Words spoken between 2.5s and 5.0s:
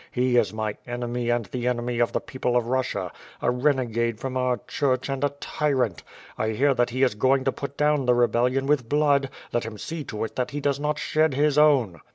of Russia; a renegade from our C